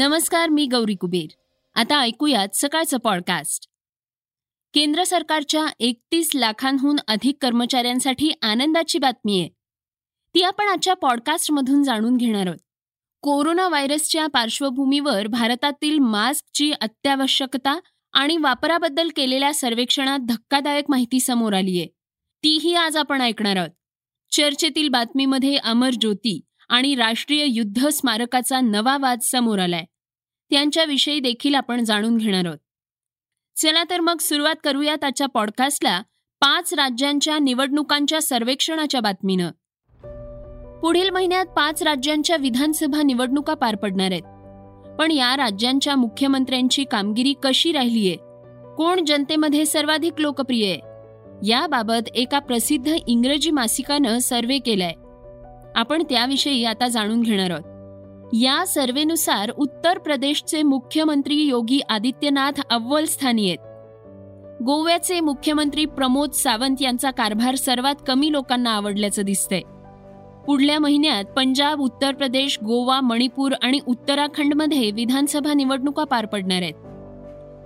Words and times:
नमस्कार 0.00 0.48
मी 0.48 0.66
गौरी 0.66 0.94
कुबेर. 0.94 1.26
आता 1.74 2.00
ऐकूयात 2.00 2.48
सकाळचं 2.54 2.98
पॉडकास्ट 2.98 3.66
केंद्र 4.74 5.04
सरकारच्या 5.04 5.66
एकतीस 5.80 6.30
लाखांहून 6.34 6.96
अधिक 7.08 7.36
कर्मचाऱ्यांसाठी 7.40 8.32
आनंदाची 8.42 8.98
बातमी 8.98 9.40
आहे. 9.40 9.48
ती 10.34 10.42
आपण 10.42 10.64
आजच्या 10.64 10.94
पॉडकास्टमधून 10.94 11.82
जाणून 11.82 12.16
घेणार 12.16 12.46
आहोत. 12.46 12.58
कोरोना 13.22 13.68
व्हायरसच्या 13.68 14.26
पार्श्वभूमीवर 14.26 15.26
भारतातील 15.26 15.98
मास्कची 15.98 16.72
अत्यावश्यकता 16.72 17.80
आणि 18.12 18.36
वापराबद्दल 18.36 19.08
केलेल्या 19.16 19.54
सर्वेक्षणात 19.54 20.18
धक्कादायक 20.18 20.84
माहिती 20.88 21.20
समोर 21.20 21.52
आली 21.52 21.78
आहे. 21.78 21.86
तीही 22.44 22.74
आज 22.74 22.96
आपण 22.96 23.20
ऐकणार 23.20 23.56
आहोत. 23.56 23.70
चर्चेतील 24.30 24.88
बातमीमध्ये 24.88 25.56
अमर 25.56 25.90
ज्योती 25.90 26.40
आणि 26.68 26.94
राष्ट्रीय 26.94 27.44
युद्ध 27.48 27.88
स्मारकाचा 27.88 28.60
नवा 28.60 28.96
वाद 28.98 29.18
समोर 29.20 29.58
आलाय. 29.58 29.84
त्यांच्याविषयी 30.50 31.20
देखील 31.20 31.54
आपण 31.54 31.84
जाणून 31.84 32.16
घेणार 32.16 32.46
आहोत. 32.46 32.58
चला 33.56 33.84
तर 33.90 34.00
मग 34.00 34.16
सुरुवात 34.20 34.54
करूया 34.64 34.96
त्याच्या 34.96 35.26
पॉडकास्टला 35.26 36.02
पाच 36.40 36.74
राज्यांच्या 36.74 37.38
निवडणुकांच्या 37.38 38.22
सर्वेक्षणाच्या 38.22 39.00
बातमीनं. 39.00 39.50
पुढील 40.80 41.10
महिन्यात 41.10 41.46
पाच 41.46 41.82
राज्यांच्या 41.82 42.36
विधानसभा 42.36 43.02
निवडणुका 43.02 43.54
पार 43.54 43.76
पडणार 43.76 44.12
आहेत. 44.12 44.22
पण 44.98 45.10
या 45.10 45.36
राज्यांच्या 45.36 45.96
मुख्यमंत्र्यांची 45.96 46.84
कामगिरी 46.84 47.34
कशी 47.42 47.72
राहिलीये 47.72 48.16
कोण 48.76 49.04
जनतेमध्ये 49.04 49.66
सर्वाधिक 49.66 50.12
लोकप्रिय 50.18 50.66
आहे? 50.66 50.80
याबाबत 51.50 52.08
एका 52.14 52.38
प्रसिद्ध 52.38 52.94
इंग्रजी 53.06 53.50
मासिकानं 53.50 54.18
सर्वे 54.18 54.58
केलाय. 54.58 54.92
आपण 55.74 56.02
त्याविषयी 56.02 56.64
आता 56.64 56.88
जाणून 56.88 57.22
घेणार 57.22 57.50
आहोत. 57.50 57.69
या 58.32 58.66
सर्वेनुसार 58.66 59.52
उत्तर 59.58 59.98
प्रदेशचे 59.98 60.62
मुख्यमंत्री 60.62 61.34
योगी 61.34 61.80
आदित्यनाथ 61.88 62.60
अव्वल 62.70 63.04
स्थानी 63.04 63.48
आहेत. 63.48 63.58
गोव्याचे 64.62 65.20
मुख्यमंत्री 65.20 65.84
प्रमोद 65.84 66.30
सावंत 66.30 66.76
यांचा 66.80 67.10
कारभार 67.10 67.54
सर्वात 67.54 67.94
कमी 68.06 68.32
लोकांना 68.32 68.70
आवडल्याचं 68.70 69.22
दिसतंय. 69.22 69.60
पुढल्या 70.46 70.78
महिन्यात 70.78 71.24
पंजाब 71.24 71.80
उत्तर 71.80 72.14
प्रदेश 72.14 72.58
गोवा 72.64 73.00
मणिपूर 73.00 73.52
आणि 73.62 73.80
उत्तराखंडमध्ये 73.86 74.90
विधानसभा 74.90 75.54
निवडणुका 75.54 76.04
पार 76.04 76.26
पडणार 76.26 76.62
आहेत. 76.62 76.74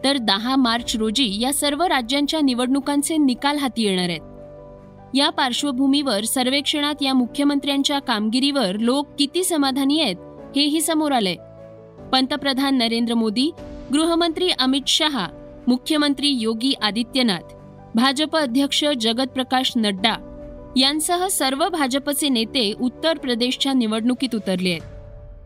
तर 0.04 0.16
दहा 0.16 0.56
मार्च 0.56 0.96
रोजी 0.96 1.40
या 1.40 1.52
सर्व 1.52 1.82
राज्यांच्या 1.82 2.40
निवडणुकांचे 2.40 3.16
निकाल 3.16 3.58
हाती 3.58 3.82
येणार 3.82 4.08
आहेत. 4.08 4.20
या 5.14 5.30
पार्श्वभूमीवर 5.30 6.24
सर्वेक्षणात 6.24 6.94
या 7.02 7.14
मुख्यमंत्र्यांच्या 7.14 7.98
कामगिरीवर 7.98 8.76
लोक 8.78 9.06
किती 9.18 9.44
समाधानी 9.44 10.00
आहेत 10.00 10.16
हेही 10.56 10.80
समोर 10.80 11.12
आलंय. 11.12 11.34
पंतप्रधान 12.12 12.74
नरेंद्र 12.74 13.14
मोदी 13.14 13.50
गृहमंत्री 13.92 14.50
अमित 14.58 14.82
शहा 14.86 15.26
मुख्यमंत्री 15.68 16.28
योगी 16.28 16.72
आदित्यनाथ 16.82 17.54
भाजप 17.94 18.36
अध्यक्ष 18.36 18.84
जगत 19.00 19.30
प्रकाश 19.34 19.72
नड्डा 19.76 20.14
यांसह 20.76 21.26
सर्व 21.28 21.68
भाजपचे 21.68 22.28
नेते 22.28 22.72
उत्तर 22.80 23.18
प्रदेशच्या 23.18 23.72
निवडणुकीत 23.72 24.34
उतरले 24.34 24.70
आहेत. 24.70 24.82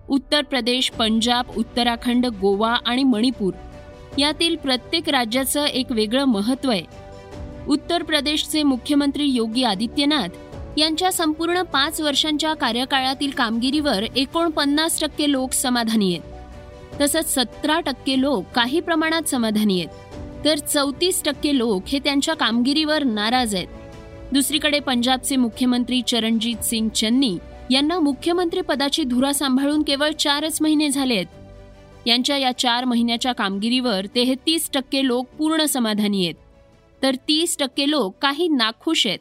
उत्तर 0.08 0.42
प्रदेश 0.42 0.90
पंजाब 0.90 1.44
उत्तराखंड 1.56 2.26
गोवा 2.26 2.74
आणि 2.86 3.04
मणिपूर 3.04 3.54
यातील 4.18 4.56
प्रत्येक 4.56 5.08
राज्याचं 5.08 5.64
एक 5.64 5.92
वेगळं 5.92 6.24
महत्त्व 6.24 6.70
आहे. 6.70 6.82
उत्तर 7.68 8.02
प्रदेशचे 8.02 8.62
मुख्यमंत्री 8.62 9.24
योगी 9.24 9.62
आदित्यनाथ 9.62 10.47
यांच्या 10.76 11.12
संपूर्ण 11.12 11.62
पाच 11.62 12.00
वर्षांच्या 12.00 12.54
कार्यकाळातील 12.54 13.30
कामगिरीवर 13.30 14.04
एकोणपन्नास 14.16 15.00
टक्के 15.00 15.32
लोक 15.32 15.52
समाधानी 15.52 16.16
आहेत. 16.16 17.00
तसंच 17.00 17.34
सतरा 17.34 17.80
टक्के 17.80 18.20
लोक 18.20 18.44
काही 18.54 18.80
प्रमाणात 18.80 19.22
समाधानी 19.22 19.80
आहेत. 19.80 19.88
तर 20.44 20.58
चौतीस 20.58 21.22
टक्के 21.24 21.58
लोक 21.58 21.82
हे 21.86 21.98
त्यांच्या 21.98 22.34
कामगिरीवर 22.34 23.04
नाराज 23.04 23.54
आहेत. 23.54 23.66
दुसरीकडे 24.32 24.80
पंजाबचे 24.80 25.36
मुख्यमंत्री 25.36 26.02
चरणजीत 26.02 26.64
सिंग 26.64 26.88
चन्नी 26.88 27.38
यांना 27.70 27.98
मुख्यमंत्री 27.98 28.60
पदाची 28.60 29.04
धुरा 29.04 29.32
सांभाळून 29.32 29.82
केवळ 29.82 30.10
चारच 30.10 30.62
महिने 30.62 30.90
झाले 30.90 31.14
आहेत. 31.14 31.26
यांच्या 32.06 32.36
या 32.36 32.52
चार 32.58 32.84
महिन्याच्या 32.84 33.32
कामगिरीवर 33.32 34.06
तेहतीस 34.14 34.70
टक्के 34.74 35.06
लोक 35.06 35.26
पूर्ण 35.38 35.64
समाधानी 35.64 36.24
आहेत. 36.24 36.34
तर 37.02 37.14
तीस 37.14 37.56
टक्के 37.58 37.90
लोक 37.90 38.14
काही 38.22 38.48
नाखुश 38.48 39.06
आहेत. 39.06 39.18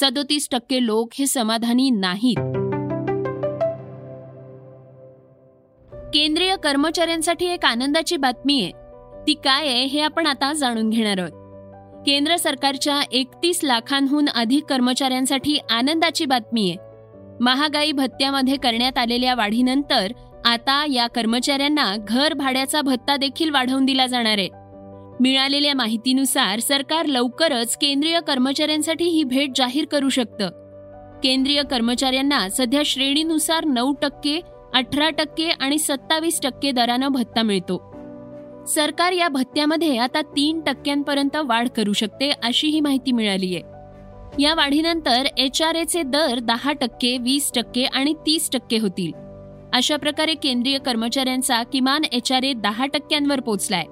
सदोतीस 0.00 0.48
टक्के 0.50 0.86
लोक 0.86 1.08
हे 1.14 1.26
समाधानी 1.26 1.90
नाहीत. 1.90 2.38
केंद्रीय 6.14 6.56
कर्मचाऱ्यांसाठी 6.56 7.46
एक 7.46 7.64
आनंदाची 7.64 8.16
बातमी 8.16 8.62
आहे. 8.62 8.72
ती 9.26 9.34
काय 9.34 9.66
आहे 9.66 9.84
हे 9.84 10.00
आपण 10.00 10.26
आता 10.26 10.52
जाणून 10.52 10.90
घेणार 10.90 11.18
आहोत. 11.18 11.32
केंद्र 12.06 12.36
सरकारच्या 12.36 13.00
एकतीस 13.12 13.60
लाखांहून 13.64 14.28
अधिक 14.28 14.64
कर्मचाऱ्यांसाठी 14.64 15.58
आनंदाची 15.70 16.24
बातमी 16.24 16.70
आहे. 16.70 16.78
महागाई 17.40 17.92
भत्त्यामध्ये 17.92 18.56
करण्यात 18.56 18.98
आलेल्या 18.98 19.34
वाढीनंतर 19.34 20.12
आता 20.44 20.86
या 20.92 21.06
कर्मचाऱ्यांना 21.06 21.96
घर 21.96 22.34
भाड्याचा 22.34 22.80
भत्ता 22.82 23.16
देखील 23.16 23.50
वाढवून 23.50 23.84
दिला 23.84 24.06
जाणार 24.06 24.38
आहे. 24.38 24.63
मिळालेल्या 25.20 25.74
माहितीनुसार 25.74 26.60
सरकार 26.60 27.06
लवकरच 27.06 27.76
केंद्रीय 27.76 28.18
कर्मचाऱ्यांसाठी 28.26 29.04
ही 29.04 29.22
भेट 29.24 29.50
जाहीर 29.56 29.84
करू 29.84 30.08
शकतं. 30.08 30.48
केंद्रीय 31.22 31.62
कर्मचाऱ्यांना 31.62 32.48
सध्या 32.48 32.82
श्रेणीनुसार 32.86 33.64
नऊ 33.64 33.92
टक्के 33.92 34.40
अठरा 34.74 35.10
टक्के 35.10 35.48
आणि 35.50 35.78
सत्तावीस 35.78 36.40
टक्के 36.40 36.70
दरानं 36.70 37.08
भत्ता 37.08 37.42
मिळतो. 37.42 37.78
सरकार 38.68 39.12
या 39.12 39.28
भत्त्यामध्ये 39.28 39.96
आता 39.96 40.22
तीन 40.36 40.60
टक्क्यांपर्यंत 40.60 41.36
वाढ 41.44 41.68
करू 41.68 41.92
शकते 41.92 42.30
अशी 42.42 42.68
ही 42.68 42.80
माहिती 42.80 43.12
मिळाली 43.12 43.54
आहे 43.56 44.42
या 44.42 44.54
वाढीनंतर 44.54 45.26
एच 45.38 45.62
आर 45.62 45.74
एचे 45.74 46.02
दर 46.02 46.38
दहा 46.38 46.72
टक्के 46.72 47.16
वीस 47.18 47.50
टक्के 47.54 47.84
आणि 47.84 48.14
तीस 48.26 48.50
टक्के 48.50 48.78
होतील. 48.78 49.12
अशा 49.72 49.96
प्रकारे 49.96 50.34
केंद्रीय 50.34 50.78
कर्मचाऱ्यांचा 50.78 51.62
किमान 51.62 52.04
एच 52.12 52.32
आर 52.32 52.42
ए 52.42 52.52
दहा 52.52 52.86
टक्क्यांवर 52.86 53.40
पोचलाय. 53.40 53.84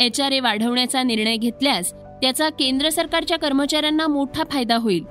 एच 0.00 0.20
आर 0.20 0.32
ए 0.32 0.40
वाढवण्याचा 0.40 1.02
निर्णय 1.02 1.36
घेतल्यास 1.36 1.92
त्याचा 2.22 2.48
केंद्र 2.48 2.88
सरकारच्या 2.88 3.38
कर्मचाऱ्यांना 3.38 4.06
मोठा 4.06 4.44
फायदा 4.50 4.76
होईल 4.76 5.04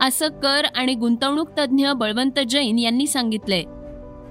असं 0.00 0.28
कर 0.28 0.64
आणि 0.76 0.94
गुंतवणूक 0.94 1.48
तज्ज्ञ 1.58 1.88
बळवंत 1.88 2.40
जैन 2.48 2.78
यांनी 2.78 3.06
सांगितलंय. 3.06 3.62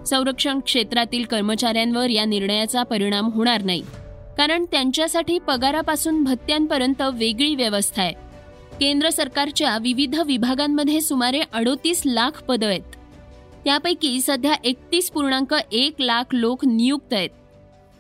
संरक्षण 0.06 0.60
क्षेत्रातील 0.60 1.24
कर्मचाऱ्यांवर 1.24 2.10
या 2.10 2.26
निर्णयाचा 2.26 2.84
परिणाम 2.84 3.30
होणार 3.34 3.64
नाही 3.64 3.82
कारण 4.38 4.66
त्यांच्यासाठी 4.72 5.40
पगारापासून 5.40 6.24
भत्त्यांपर्यंत 6.24 7.02
वेगळी 7.14 7.56
व्यवस्था 7.56 8.02
आहे. 8.02 8.14
केंद्र 8.80 9.10
सरकारच्या 9.10 9.78
विविध 9.78 10.20
विभागांमध्ये 10.26 11.02
सुमारे 11.02 11.42
अडोतीस 11.54 12.02
लाख 12.06 12.44
पदं 12.44 12.68
आहेत. 12.68 12.96
त्यापैकी 13.66 14.22
सध्या 14.22 14.54
एकतीस 14.64 15.12
पूर्णांक 15.12 15.56
एक 15.72 15.94
लाख 16.00 16.24
लोक 16.34 16.66
नियुक्त 16.66 17.14
आहेत. 17.14 17.30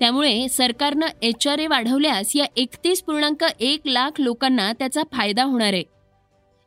त्यामुळे 0.03 0.47
सरकारनं 0.50 1.06
एच 1.22 1.47
आर 1.47 1.59
ए 1.59 1.68
वाढवल्यास 1.68 2.36
या 2.36 2.46
एकतीस 2.58 3.03
पूर्णांक 3.03 3.46
एक 3.59 3.81
लाख 3.86 4.12
लोकांना 4.19 4.74
त्याचा 4.74 5.02
फायदा 5.12 5.44
होणार 5.44 5.74
आहे. 5.74 5.84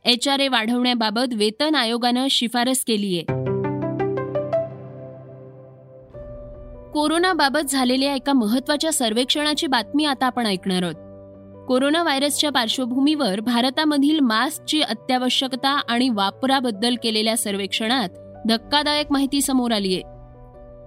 एच 0.05 0.29
आर 0.29 0.41
ए 0.41 0.49
वाढवण्याबाबत 0.49 1.35
वेतन 1.35 1.75
आयोगानं 1.75 2.27
शिफारस 2.31 2.85
केली 2.85 3.07
आहे. 3.07 3.23
कोरोनाबाबत 6.93 7.61
झालेल्या 7.69 8.15
एका 8.15 8.33
महत्त्वाच्या 8.33 8.93
सर्वेक्षणाची 8.93 9.67
बातमी 9.67 10.05
आता 10.05 10.27
आपण 10.27 10.47
ऐकणार 10.47 10.83
आहोत. 10.83 10.95
कोरोना 11.69 12.03
व्हायरसच्या 12.03 12.51
पार्श्वभूमीवर 12.51 13.41
भारतामधील 13.41 14.21
मास्कची 14.21 14.81
अत्यावश्यकता 14.81 15.81
आणि 15.89 16.09
वापराबद्दल 16.09 16.95
केलेल्या 17.03 17.37
सर्वेक्षणात 17.37 18.09
धक्कादायक 18.49 19.07
माहिती 19.11 19.41
समोर 19.41 19.73
आली 19.73 19.95
आहे. 19.95 20.16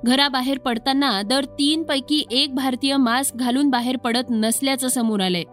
घराबाहेर 0.05 0.57
पडताना 0.57 1.21
दर 1.21 1.45
तीन 1.45 1.83
पैकी 1.83 2.23
एक 2.31 2.55
भारतीय 2.55 2.97
मास्क 2.97 3.35
घालून 3.35 3.69
बाहेर 3.69 3.97
पडत 3.97 4.29
नसल्याचं 4.29 4.87
समोर 4.87 5.21
आलंय. 5.21 5.43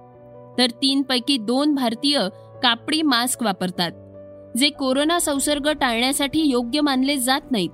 तर 0.58 0.70
तीन 0.82 1.02
पैकी 1.02 1.36
दोन 1.38 1.74
भारतीय 1.74 2.18
कापडी 2.62 3.02
मास्क 3.02 3.42
वापरतात 3.42 4.56
जे 4.58 4.68
कोरोना 4.68 5.18
संसर्ग 5.18 5.68
टाळण्यासाठी 5.68 6.40
योग्य 6.40 6.80
मानले 6.80 7.16
जात 7.16 7.50
नाहीत. 7.50 7.70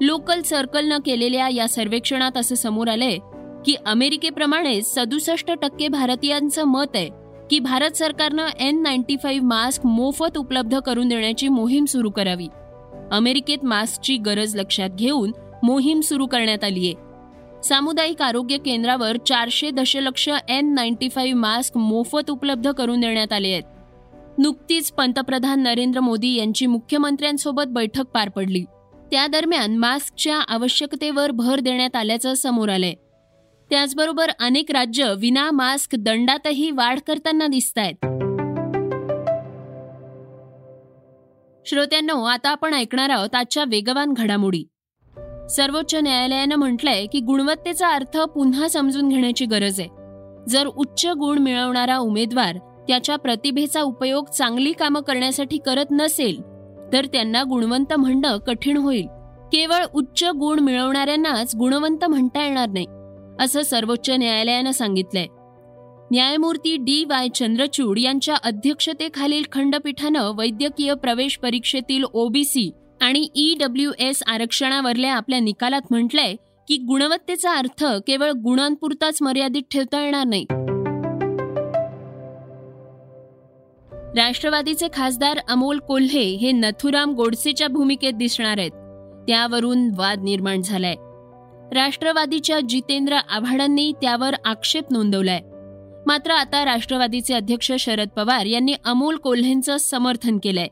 लोकल 0.00 0.42
सर्कलनं 0.42 0.98
केलेल्या 1.06 1.48
या 1.48 1.68
सर्वेक्षणात 1.68 2.36
असं 2.36 2.54
समोर 2.54 2.88
आलंय 2.88 3.18
की 3.66 3.74
अमेरिकेप्रमाणे 3.86 4.82
सदुसष्ट 4.82 5.50
टक्के 5.50 5.88
भारतीयांचं 5.88 6.64
मत 6.64 6.96
आहे 6.96 7.08
की 7.50 7.58
भारत 7.58 7.90
सरकारनं 7.90 8.46
एन 8.60 8.82
नाईन्टी 8.82 9.16
फाईव्ह 9.22 9.46
मास्क 9.46 9.86
मोफत 9.86 10.38
उपलब्ध 10.38 10.78
करून 10.78 11.08
देण्याची 11.08 11.48
मोहीम 11.48 11.84
सुरू 11.84 12.10
करावी. 12.10 12.48
अमेरिकेत 13.12 13.64
मास्कची 13.64 14.16
गरज 14.16 14.56
लक्षात 14.56 14.90
घेऊन 14.90 15.32
मोहीम 15.64 16.00
सुरू 16.00 16.26
करण्यात 16.26 16.64
आली 16.64 16.86
आहे 16.86 17.62
सामुदायिक 17.62 18.22
आरोग्य 18.22 18.56
केंद्रावर 18.58 19.16
चारशे 19.16 19.70
दशलक्ष 19.70 20.28
एन 20.48 20.74
नाईन्टी 20.74 21.08
फाईव्ह 21.08 21.40
मास्क 21.40 21.76
मोफत 21.76 22.30
उपलब्ध 22.30 22.70
करून 22.70 23.00
देण्यात 23.00 23.32
आले 23.32 23.52
आहेत. 23.52 23.62
नुकतीच 24.38 24.90
पंतप्रधान 24.92 25.62
नरेंद्र 25.62 26.00
मोदी 26.00 26.34
यांची 26.34 26.66
मुख्यमंत्र्यांसोबत 26.66 27.62
बैठक 27.68 28.04
पार 28.04 28.28
पडली. 28.28 28.64
त्या 29.10 29.26
दरम्यान 29.26 29.76
मास्कच्या 29.76 30.36
आवश्यकतेवर 30.48 31.30
भर 31.30 31.60
देण्यात 31.60 31.96
आल्याचं 31.96 32.34
समोर 32.34 32.68
आलंय. 32.68 32.94
त्याचबरोबर 33.70 34.30
अनेक 34.40 34.70
राज्य 34.70 35.12
विना 35.18 35.50
मास्क 35.50 35.94
दंडातही 35.98 36.70
वाढ 36.70 36.98
करताना 37.06 37.46
दिसत 37.46 37.78
आहेत 37.78 38.04
श्रोत्यांनो 41.66 42.22
आता 42.24 42.50
आपण 42.50 42.74
ऐकणार 42.74 43.10
आहोत 43.10 43.34
आजच्या 43.34 43.64
वेगवान 43.68 44.12
घडामोडी. 44.12 44.64
सर्वोच्च 45.48 45.94
न्यायालयानं 45.94 46.56
म्हटलंय 46.56 47.06
की 47.06 47.20
गुणवत्तेचा 47.20 47.88
अर्थ 47.88 48.18
पुन्हा 48.18 48.68
समजून 48.68 49.08
घेण्याची 49.08 49.46
गरज 49.46 49.80
आहे. 49.80 49.88
जर 50.48 50.66
उच्च 50.66 51.06
गुण 51.06 51.38
मिळवणारा 51.38 51.96
उमेदवार 51.96 52.58
त्याच्या 52.88 53.16
प्रतिभेचा 53.16 53.82
उपयोग 53.82 54.24
चांगली 54.24 54.72
कामं 54.72 55.00
करण्यासाठी 55.00 55.58
करत 55.66 55.84
नसेल 55.90 56.40
तर 56.92 57.04
त्यांना 57.04 57.42
गुणवंत 57.42 57.92
म्हणणं 57.92 58.38
कठीण 58.38 58.76
होईल. 58.76 59.06
केवळ 59.52 59.84
उच्च 59.94 60.24
गुण 60.24 60.58
मिळवणाऱ्यांनाच 60.58 61.56
गुणवंत 61.56 62.04
म्हणता 62.04 62.44
येणार 62.44 62.68
नाही 62.68 62.86
असं 63.40 63.62
सर्वोच्च 63.62 64.10
न्यायालयानं 64.10 64.70
सांगितलंय. 64.70 65.26
न्यायमूर्ती 66.12 66.76
डी 66.76 67.04
वाय 67.04 67.28
चंद्रचूड 67.28 67.98
यांच्या 67.98 68.34
अध्यक्षतेखालील 68.34 69.42
खंडपीठानं 69.52 70.32
वैद्यकीय 70.36 70.94
प्रवेश 70.94 71.38
परीक्षेतील 71.38 72.04
ओबीसी 72.12 72.70
आणि 73.04 73.28
ईडब्ल्यू 73.34 73.92
एस 73.98 74.22
आरक्षणावरल्या 74.26 75.14
आपल्या 75.14 75.40
निकालात 75.40 75.80
म्हटलंय 75.90 76.34
की 76.68 76.76
गुणवत्तेचा 76.76 77.54
अर्थ 77.54 77.84
केवळ 77.84 78.30
गुणांपुरताच 78.30 79.18
मर्यादित 79.20 79.62
ठेवता 79.70 80.04
येणार 80.04 80.26
नाही. 80.26 80.46
राष्ट्रवादीचे 84.16 84.88
खासदार 84.92 85.38
अमोल 85.48 85.78
कोल्हे 85.78 86.22
हे 86.22 86.52
नथुराम 86.52 87.12
गोडसेच्या 87.12 87.68
भूमिकेत 87.68 88.12
दिसणार 88.12 88.58
आहेत. 88.58 88.70
त्यावरून 89.28 89.90
वाद 89.96 90.22
निर्माण 90.22 90.62
झालाय. 90.62 90.94
राष्ट्रवादीच्या 91.74 92.60
जितेंद्र 92.60 93.12
आव्हाडांनी 93.12 93.92
त्यावर 93.92 94.34
आक्षेप 94.44 94.84
नोंदवलाय. 94.90 95.40
मात्र 96.06 96.30
आता 96.30 96.64
राष्ट्रवादीचे 96.64 97.34
अध्यक्ष 97.34 97.72
शरद 97.78 98.08
पवार 98.08 98.46
यांनी 98.46 98.74
अमोल 98.84 99.16
कोल्हेंचं 99.16 99.76
समर्थन 99.76 100.38
केलंय. 100.42 100.68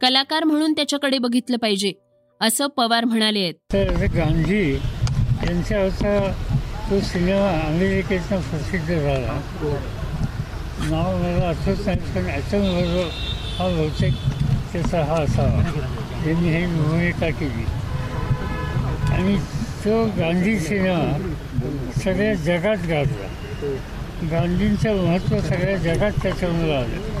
कलाकार 0.00 0.44
म्हणून 0.44 0.72
त्याच्याकडे 0.72 1.18
बघितलं 1.18 1.56
पाहिजे 1.56 1.92
असं 2.40 2.66
पवार 2.66 3.04
म्हणाले 3.04 3.40
आहेत. 3.40 3.54
तर 3.72 4.06
गांधी 4.16 4.72
यांच्यावरचा 4.74 6.32
तो 6.90 7.00
सिनेमा 7.00 7.50
अमेरिकेचा 7.66 8.36
प्रसिद्ध 8.36 8.86
झाला. 8.86 9.40
नाव 10.90 11.16
मला 11.16 11.48
आठवत 11.48 11.86
नाही 11.86 11.98
पण 12.14 12.26
ॲटमबरोबर 12.26 13.08
हा 13.58 13.68
बहुतेक 13.68 14.14
त्याचा 14.72 15.04
हा 15.04 15.14
असावा. 15.14 15.62
यांनी 16.26 16.48
ही 16.48 16.66
भूमिका 16.66 17.28
केली. 17.28 17.64
आणि 19.12 19.36
तो 19.84 20.04
गांधी 20.18 20.58
सिनेमा 20.60 22.00
सगळ्या 22.04 22.34
जगात 22.34 22.86
गाजला. 22.88 23.28
गांधींचं 24.30 24.96
महत्त्व 24.96 25.40
सगळ्या 25.40 25.76
जगात 25.76 26.22
त्याच्यामुळे 26.22 26.74
आलं. 26.74 27.13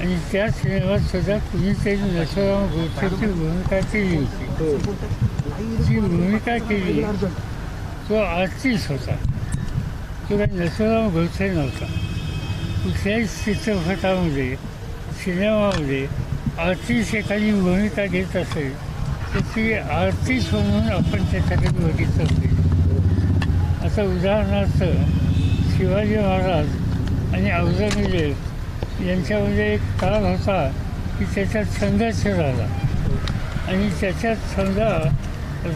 आणि 0.00 0.16
त्या 0.32 0.46
सिनेमात 0.50 0.98
सुद्धा 1.06 1.36
कुणीतरी 1.46 1.94
नसराम 1.94 2.62
गोडसेची 2.68 3.26
भूमिका 3.26 3.80
केली 3.92 4.16
होती 4.16 5.84
जी 5.84 5.98
भूमिका 6.00 6.56
केली 6.58 7.02
तो 8.08 8.16
आर्टिस्ट 8.16 8.90
होता 8.90 9.16
तो 10.30 10.36
काही 10.36 10.58
नथुराम 10.58 11.08
गोडसे 11.12 11.48
नव्हता 11.50 11.86
कुठल्याही 12.82 13.26
चित्रपटामध्ये 13.26 14.54
सिनेमामध्ये 15.20 16.06
आर्टिस्ट 16.60 17.14
एखादी 17.14 17.52
भूमिका 17.52 18.06
घेत 18.06 18.36
असेल 18.36 18.72
तर 19.34 19.40
ती 19.54 19.72
आर्टिस्ट 19.72 20.54
म्हणून 20.54 20.88
आपण 20.92 21.24
त्याच्याकडे 21.32 21.78
बघितलं 21.78 22.24
पाहिजे 22.24 22.48
आता 23.84 24.02
उदाहरणार्थ 24.04 24.82
शिवाजी 25.76 26.16
महाराज 26.16 27.34
आणि 27.34 27.50
औरंगजेब 27.52 28.49
यांच्यामध्ये 29.06 29.38
म्हणजे 29.40 29.72
एक 29.72 29.80
काळ 30.00 30.14
होता 30.24 30.62
की 31.18 31.24
त्याच्यात 31.34 31.64
संघर्ष 31.80 32.22
झाला. 32.26 32.66
आणि 33.68 33.88
त्याच्यात 34.00 34.36
समजा 34.54 34.88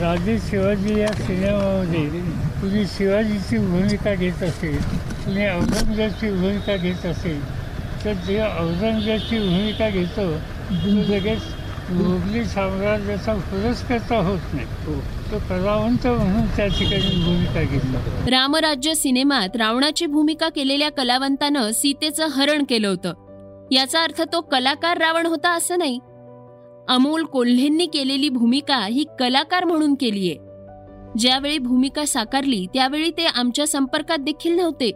राजे 0.00 0.36
शिवाजी 0.40 0.98
या 1.00 1.12
सिनेमामध्ये 1.16 2.20
कुणी 2.60 2.84
शिवाजीची 2.88 3.58
भूमिका 3.58 4.14
घेत 4.14 4.42
असेल 4.42 4.76
कुणी 5.24 5.46
औरंगजेबची 5.48 6.30
भूमिका 6.30 6.76
घेत 6.76 7.06
असेल 7.06 7.40
तर 8.04 8.12
जे 8.26 8.40
औरंगजेबची 8.40 9.38
भूमिका 9.38 9.88
घेतो 9.88 10.30
तो 10.70 11.12
लगेच 11.12 11.42
मोगली 11.90 12.44
साम्राज्याचा 12.44 13.34
पुरस्कर्ता 13.34 14.16
होत 14.16 14.38
नाही. 14.52 14.66
तो 15.30 15.38
कलावंत 15.38 16.06
म्हणून 16.06 16.46
त्या 16.56 16.66
ठिकाणी 16.66 17.24
भूमिका 17.24 17.62
घेतला. 17.62 17.98
रामराज्य 18.30 18.94
सिनेमात 18.94 19.56
रावणाची 19.56 20.06
भूमिका 20.06 20.48
केलेल्या 20.48 20.90
कलावंतानं 20.90 21.70
सीतेचं 21.70 22.26
हरण 22.26 22.64
केलं 22.68 22.88
होतं. 22.88 23.12
याचा 23.72 24.02
अर्थ 24.02 24.22
तो 24.22 24.40
कलाकार 24.40 24.98
रावण 24.98 25.26
होता 25.26 25.50
असं 25.50 25.78
नाही. 25.78 25.98
अमोल 26.88 27.24
कोल्हेंनी 27.24 27.86
केलेली 27.86 28.28
भूमिका 28.28 28.86
ही 28.86 29.04
कलाकार 29.18 29.64
म्हणून 29.64 29.94
केलीये. 29.94 30.36
ज्यावेळी 31.18 31.58
भूमिका 31.58 32.06
साकारली 32.06 32.66
त्यावेळी 32.74 33.10
ते 33.10 33.26
आमच्या 33.26 33.66
संपर्कात 33.66 34.18
देखील 34.18 34.56
नव्हते. 34.56 34.90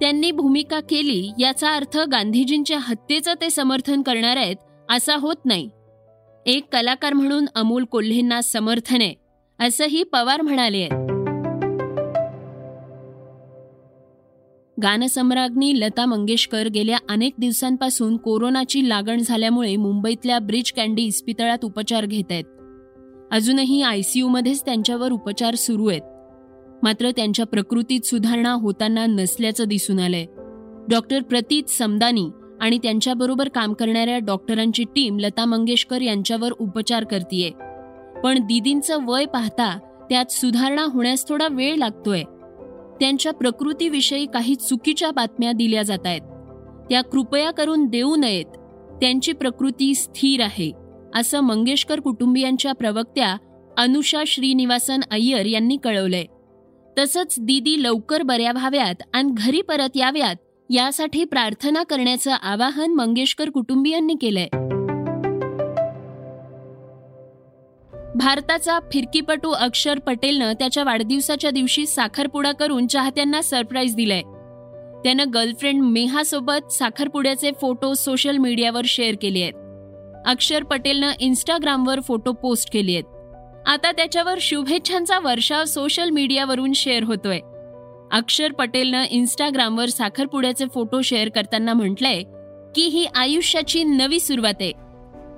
त्यांनी 0.00 0.30
भूमिका 0.30 0.80
केली 0.80 1.30
याचा 1.38 1.74
अर्थ 1.74 1.98
गांधीजींच्या 1.98 2.78
हत्येचं 2.80 3.32
ते 3.40 3.50
समर्थन 3.50 4.02
करणार 4.02 4.36
आहेत 4.36 4.56
असा 4.90 5.16
होत 5.16 5.36
नाही. 5.44 5.68
एक 6.46 6.64
कलाकार 6.72 7.12
म्हणून 7.12 7.46
अमोल 7.54 7.84
कोल्हेंना 7.84 8.40
समर्थन 8.40 9.00
आहे 9.00 9.14
असंही 9.60 10.02
पवार 10.02 10.40
म्हणाले. 10.40 10.78
आहेत 10.78 11.08
गानसम्राज्ञी 14.82 15.80
लता 15.80 16.06
मंगेशकर 16.06 16.68
गेल्या 16.68 16.98
अनेक 17.08 17.34
दिवसांपासून 17.38 18.16
कोरोनाची 18.16 18.88
लागण 18.88 19.18
झाल्यामुळे 19.18 19.76
मुंबईतल्या 19.76 20.38
ब्रिज 20.38 20.72
कँडी 20.72 21.02
इस्पितळात 21.02 21.64
उपचार 21.64 22.06
घेत 22.06 22.24
आहेत. 22.30 22.44
अजूनही 23.30 23.82
आयसीयूमध्येच 23.82 24.64
त्यांच्यावर 24.64 25.10
उपचार 25.10 25.54
सुरू 25.54 25.86
आहेत. 25.86 26.02
मात्र 26.82 27.10
त्यांच्या 27.10 27.46
प्रकृतीत 27.46 28.00
सुधारणा 28.00 28.52
होताना 28.52 29.06
नसल्याचं 29.06 29.64
दिसून 29.64 29.98
आलंय. 29.98 30.26
डॉक्टर 30.88 31.22
प्रतीत 31.22 31.64
समदानी 31.64 32.30
आणि 32.60 32.78
त्यांच्याबरोबर 32.78 33.48
काम 33.48 33.72
करणाऱ्या 33.72 34.18
डॉक्टरांची 34.18 34.84
टीम 34.84 35.18
लता 35.18 35.44
मंगेशकर 35.44 36.00
यांच्यावर 36.00 36.52
उपचार 36.52 37.04
करतीये. 37.04 37.50
पण 38.20 38.38
दिदींचं 38.38 38.98
वय 39.06 39.24
पाहता 39.24 39.78
त्यात 40.10 40.32
सुधारणा 40.32 40.82
होण्यास 40.82 41.28
थोडा 41.28 41.48
वेळ 41.50 41.76
लागतोय. 41.76 42.22
त्यांच्या 43.00 43.32
प्रकृतीविषयी 43.32 44.26
काही 44.26 44.54
चुकीच्या 44.54 45.10
बातम्या 45.10 45.52
दिल्या 45.52 45.82
जात 45.82 46.06
आहेत. 46.06 46.20
त्या 46.90 47.02
कृपया 47.02 47.50
करून 47.50 47.86
देऊ 47.86 48.16
नयेत. 48.16 48.46
त्यांची 49.00 49.32
प्रकृती 49.32 49.94
स्थिर 49.94 50.42
आहे 50.42 50.72
असं 51.14 51.40
मंगेशकर 51.40 52.00
कुटुंबियांच्या 52.00 52.72
प्रवक्त्या 52.72 53.36
अनुषा 53.78 54.22
श्रीनिवासन 54.26 55.00
अय्यर 55.10 55.46
यांनी 55.46 55.76
कळवलंय. 55.76 56.24
तसंच 56.98 57.34
दीदी 57.40 57.82
लवकर 57.82 58.22
बऱ्या 58.22 58.52
व्हाव्यात 58.52 58.94
आणि 59.12 59.32
घरी 59.36 59.62
परत 59.62 59.96
याव्यात 59.96 60.34
यासाठी 60.70 61.24
प्रार्थना 61.24 61.82
करण्याचं 61.82 62.30
आवाहन 62.30 62.94
मंगेशकर 62.94 63.50
कुटुंबियांनी 63.50 64.14
केलंय. 64.20 64.48
भारताचा 68.14 68.78
फिरकीपटू 68.92 69.50
अक्षर 69.50 69.98
पटेलनं 69.98 70.52
त्याच्या 70.52 70.84
वाढदिवसाच्या 70.84 71.50
दिवशी 71.50 71.86
साखरपुडा 71.86 72.52
करून 72.52 72.86
चाहत्यांना 72.86 73.42
सरप्राईज 73.42 73.94
दिलाय. 73.94 74.20
त्यानं 75.02 75.24
गर्लफ्रेंड 75.34 75.82
मेहासोबत 75.82 76.72
साखरपुड्याचे 76.72 77.50
फोटो 77.60 77.94
सोशल 77.94 78.36
मीडियावर 78.36 78.82
शेअर 78.84 79.14
केले 79.22 79.42
आहेत. 79.42 79.52
अक्षर 80.26 80.62
पटेलनं 80.62 81.12
इन्स्टाग्रामवर 81.20 82.00
फोटो 82.00 82.32
पोस्ट 82.32 82.72
केले 82.72 82.92
आहेत. 82.92 83.04
आता 83.68 83.92
त्याच्यावर 83.92 84.38
शुभेच्छांचा 84.40 85.18
वर्षाव 85.18 85.64
सोशल 85.64 86.10
मीडियावरून 86.10 86.72
शेअर 86.72 87.02
होतोय. 87.02 87.40
अक्षर 88.14 88.52
पटेलनं 88.52 89.04
इन्स्टाग्रामवर 89.10 89.86
साखरपुड्याचे 89.86 90.64
फोटो 90.74 91.02
शेअर 91.02 91.28
करताना 91.28 91.72
म्हटलंय 91.72 92.22
की 92.74 92.82
ही 92.82 93.06
आयुष्याची 93.14 93.84
नवी 93.84 94.20
सुरुवात 94.20 94.54
आहे. 94.60 94.72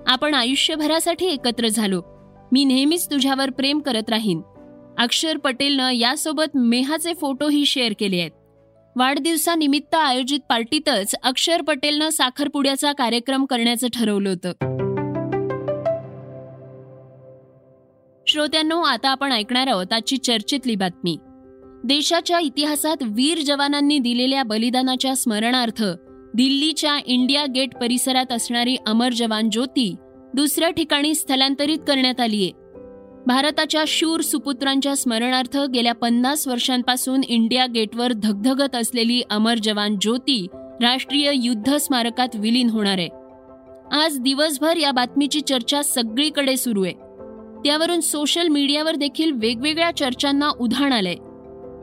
आपण 0.07 0.35
आयुष्यभरासाठी 0.35 1.27
एकत्र 1.27 1.69
झालो. 1.69 2.03
मी 2.53 2.65
नेहमीच 2.65 3.11
तुझ्यावर 3.11 3.51
प्रेम 3.51 3.79
करत 3.79 4.11
राहीन. 4.11 4.43
अक्षर 4.99 5.37
पटेलनं 5.37 5.91
यासोबत 5.91 6.57
मेहाचे 6.57 7.15
फोटोही 7.15 7.67
शेअर 7.67 7.93
केले 8.01 8.21
आहेत. 8.21 8.31
वाढदिवसानिमित्त 8.97 9.95
आयोजित 9.95 10.41
पार्टीतच 10.49 11.15
अक्षर 11.23 11.63
पटेलनं 11.63 12.09
साखरपुड्याचा 12.09 12.93
कार्यक्रम 12.93 13.45
करण्याचं 13.45 13.89
ठरवलं 13.93 14.29
होतं. 14.29 14.53
श्रोत्यांनो 18.27 18.81
आता 18.81 19.09
आपण 19.09 19.33
ऐकणार 19.33 19.67
आहोत 19.67 19.93
आजची 19.93 20.17
चर्चेतली 20.17 20.75
बातमी. 20.75 21.17
देशाच्या 21.85 22.41
इतिहासात 22.41 22.97
वीर 23.03 23.39
जवानांनी 23.39 23.99
दिलेल्या 23.99 24.43
बलिदानाच्या 24.43 25.17
स्मरणार्थ 25.17 25.85
दिल्लीच्या 26.35 26.99
इंडिया 27.07 27.45
गेट 27.55 27.75
परिसरात 27.75 28.33
असणारी 28.33 28.77
अमर 28.87 29.13
जवान 29.13 29.51
ज्योती 29.51 29.95
दुसऱ्या 30.35 30.71
ठिकाणी 30.71 31.15
स्थलांतरित 31.15 31.79
करण्यात 31.79 32.21
आलीय 32.21 32.51
भारताच्या 33.27 33.85
शूर 33.87 34.21
सुपुत्रांच्या 34.21 34.97
स्मरणार्थ 34.97 35.59
गेल्या 35.75 35.95
पन्नास 35.95 36.49
वर्षांपासून 36.49 37.21
इंडिया 37.29 37.67
गेटवर 37.67 38.13
धगधगत 38.13 38.77
असलेली 38.77 39.23
अमर 39.31 39.55
जवान 39.63 39.97
ज्योती 40.01 40.47
राष्ट्रीय 40.81 41.31
युद्ध 41.35 41.77
स्मारकात 41.77 42.29
विलीन 42.35 42.71
होणार 42.71 42.99
आहे. 42.99 43.09
आज 43.93 44.19
दिवसभर 44.19 44.77
या 44.77 44.91
बातमीची 44.91 45.41
चर्चा 45.41 45.83
सगळीकडे 45.83 46.57
सुरू 46.57 46.85
आहे. 46.85 46.93
त्यावरून 47.65 48.01
सोशल 48.01 48.49
मीडियावर 48.49 48.95
देखील 48.95 49.33
वेगवेगळ्या 49.33 49.91
चर्चांना 49.91 50.49
उधाण 50.61 50.93
आलंय. 50.93 51.15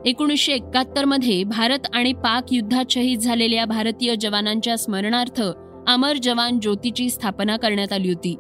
एकोणीसशे 0.06 0.54
एकाहत्तरमध्ये 0.54 1.44
भारत 1.44 1.80
आणि 1.94 2.14
पाक 2.14 2.54
युद्धात 2.54 2.86
शहीद 2.90 3.20
झालेल्या 3.20 3.66
भारतीय 3.66 4.16
जवानांच्या 4.16 4.78
स्मरणार्थ 4.78 5.42
अमर 5.88 6.18
जवान 6.24 6.60
ज्योतीची 6.60 7.10
स्थापना 7.10 7.58
करण्यात 7.58 7.94
आली 7.94 8.10
होती. 8.10 8.36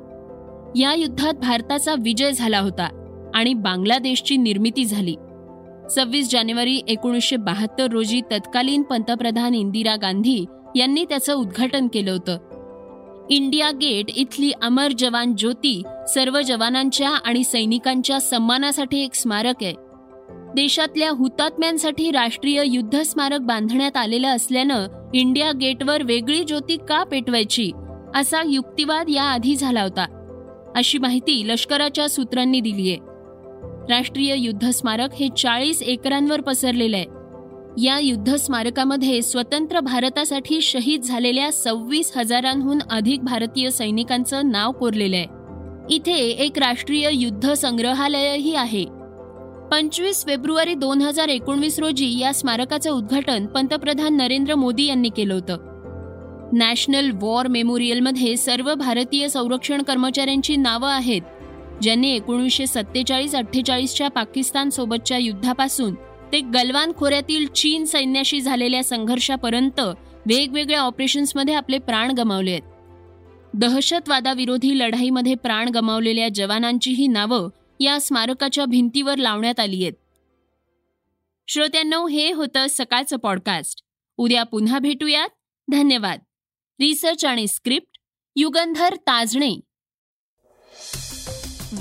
या 0.82 0.93
युद्धात 0.93 1.34
भारताचा 1.34 1.93
विजय 1.93 2.32
झाला 2.32 2.60
होता 2.60 2.88
आणि 3.36 3.53
बांगलादेशची 3.53 4.38
निर्मिती 4.38 4.86
झाली. 4.86 5.15
सव्वीस 5.89 6.32
जानेवारी 6.32 6.82
एकोणीसशे 6.88 7.36
बहात्तर 7.36 7.88
रोजी 7.88 8.22
तत्कालीन 8.22 8.82
पंतप्रधान 8.82 9.55
इंदिरा 9.55 9.96
गांधी 9.96 10.46
यांनी 10.75 11.05
त्याचं 11.05 11.34
उद्घाटन 11.34 11.88
केलं 11.88 12.12
होतं. 12.12 12.38
इंडिया 13.29 13.72
गेट 13.72 14.05
इथली 14.15 14.51
अमर 14.62 14.88
जवान 15.00 15.36
ज्योती 15.36 15.82
सर्व 16.08 16.41
जवानांच्या 16.41 17.10
आणि 17.10 17.43
सैनिकांच्या 17.43 18.22
सन्मानासाठी 18.22 19.03
एक 19.03 19.13
स्मारक 19.13 19.55
आहे. 19.62 19.82
देशातल्या 20.55 21.12
हुतात्म्यांसाठी 21.12 22.12
राष्ट्रीय 22.12 22.63
युद्ध 22.65 23.01
स्मारक 23.01 23.39
बांधण्यात 23.39 23.98
आलेलं 23.98 24.27
असल्यानं 24.27 24.88
इंडिया 25.13 25.51
गेटवर 25.51 26.03
वेगळी 26.03 26.43
ज्योती 26.43 26.77
का 26.77 27.03
पेटवायची 27.03 27.72
असा 28.15 28.41
युक्तिवाद 28.45 29.05
याआधी 29.10 29.55
झाला 29.55 29.83
होता. 29.83 30.05
अशी 30.75 30.98
माहिती 30.98 31.48
लष्कराच्या 31.48 32.10
सूत्रांनी 32.10 32.60
दिली 32.60 32.89
आहे. 32.89 32.98
राष्ट्रीय 33.93 34.36
युद्ध 34.38 34.69
स्मारक 34.69 35.13
हे 35.13 35.27
चाळीस 35.38 35.81
एकरांवर 35.81 36.41
पसरलेलं 36.41 36.98
आहे. 36.98 37.05
या 37.86 38.00
युद्ध 38.00 38.36
स्मारकामध्ये 38.36 39.22
स्वतंत्र 39.22 39.79
भारतासाठी 39.79 40.62
शहीद 40.62 41.01
झालेल्या 41.01 41.51
सव्वीस 41.51 42.12
हजारांहून 42.17 42.79
अधिक 42.91 43.22
भारतीय 43.22 43.69
सैनिकांचं 43.69 44.51
नाव 44.51 44.72
कोरलेलं 44.72 45.15
आहे. 45.15 45.25
इथे 45.95 46.15
एक 46.15 46.60
राष्ट्रीय 46.60 47.10
युद्ध 47.13 47.53
संग्रहालयही 47.53 48.55
आहे. 48.55 49.02
पंचवीस 49.74 50.22
फेब्रुवारी 50.25 50.74
दोन 50.75 51.01
हजार 51.01 51.30
एकोणवीस 51.30 51.80
रोजी 51.80 52.08
या 52.20 52.32
स्मारकाचं 52.34 52.92
उद्घाटन 52.92 53.46
पंतप्रधान 53.46 54.18
नरेंद्र 54.18 54.56
मोदी 54.56 54.86
यांनी 54.86 55.10
केलं 55.10 55.34
होतं. 55.34 55.58
नॅशनल 56.53 57.10
वॉर 57.22 57.48
मेमोरियलमध्ये 57.48 58.36
सर्व 58.38 58.74
भारतीय 58.74 59.27
संरक्षण 59.27 59.82
कर्मचाऱ्यांची 59.82 60.56
नावं 60.56 60.89
आहेत 60.89 61.22
ज्यांनी 61.82 62.12
एकोणीसशे 62.15 62.68
सत्तेचाळीस 62.68 63.36
अठ्ठेचाळीसच्या 63.36 64.10
पाकिस्तान 64.10 64.70
सोबतच्या 64.70 65.18
युद्धापासून 65.18 65.96
ते 66.32 66.39
गलवान 66.53 66.92
खोऱ्यातील 66.98 67.48
चीन 67.48 67.86
सैन्याशी 67.86 68.42
झालेल्या 68.42 68.84
संघर्षापर्यंत 68.84 69.82
वेगवेगळ्या 70.25 70.82
ऑपरेशन्समध्ये 70.82 71.53
आपले 71.53 71.77
प्राण 71.80 72.12
गमावले 72.12 72.51
आहेत. 72.51 72.62
दहशतवादाविरोधी 73.53 74.77
लढाईमध्ये 74.80 75.36
प्राण 75.36 75.70
गमावलेल्या 75.70 76.30
जवानांचीही 76.36 77.08
नावं 77.08 77.50
या 77.80 78.01
स्मारकाच्या 78.01 78.65
भिंतीवर 78.65 79.15
लावण्यात 79.15 79.60
आली 79.60 79.84
आहेत. 79.84 79.94
श्रोत्यांनो 81.48 82.08
हे 82.08 82.32
होतं 82.32 82.65
सकाळचं 82.70 83.18
पॉडकास्ट 83.18 83.82
उद्या 84.18 84.44
पुन्हा 84.44 84.80
भेटूयात. 84.80 85.30
धन्यवाद. 85.72 86.20
रिसर्च 86.80 87.25
आणि 87.25 87.48
स्क्रिप्ट 87.48 87.98
युगंधर 88.36 88.96
ताजणे. 88.96 89.60